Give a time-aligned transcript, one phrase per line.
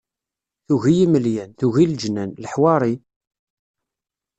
[0.65, 2.93] Tugi imelyan, tugi leǧnan, leḥwari...